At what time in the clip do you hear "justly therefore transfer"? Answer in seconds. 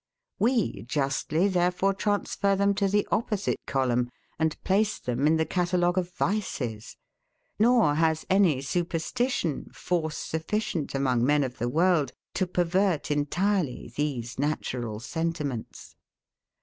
0.87-2.55